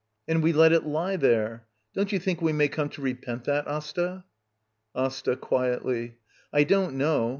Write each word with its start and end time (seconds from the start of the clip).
And 0.27 0.41
we 0.41 0.51
let 0.51 0.71
it 0.73 0.83
lie 0.83 1.15
there! 1.15 1.67
Don't 1.93 2.11
you 2.11 2.17
think 2.17 2.41
we 2.41 2.51
may 2.53 2.69
come 2.69 2.89
to 2.89 3.03
repent 3.03 3.43
that, 3.43 3.67
Asta? 3.67 4.23
Asta. 4.95 5.35
[Quietly.] 5.35 6.15
I 6.51 6.63
don't 6.63 6.95
know. 6.95 7.29